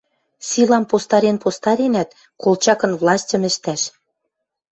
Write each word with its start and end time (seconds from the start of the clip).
Силам 0.47 0.83
постарен-постаренӓт, 0.91 2.09
Колчакын 2.41 2.91
властьым 3.01 3.41
ӹштӓш. 3.49 3.81